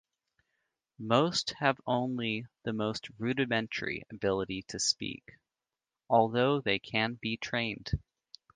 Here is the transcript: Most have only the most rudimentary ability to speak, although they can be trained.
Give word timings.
Most 0.97 1.51
have 1.59 1.79
only 1.85 2.47
the 2.63 2.73
most 2.73 3.09
rudimentary 3.19 4.03
ability 4.09 4.63
to 4.69 4.79
speak, 4.79 5.37
although 6.09 6.59
they 6.59 6.79
can 6.79 7.19
be 7.21 7.37
trained. 7.37 7.91